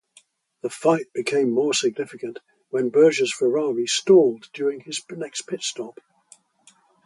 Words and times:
The 0.63 0.69
fight 0.71 1.13
became 1.13 1.51
more 1.51 1.75
significant 1.75 2.39
when 2.71 2.89
Berger's 2.89 3.31
Ferrari 3.31 3.85
stalled 3.85 4.49
during 4.51 4.79
his 4.79 4.99
next 5.11 5.43
pit 5.43 5.61
stop. 5.61 5.99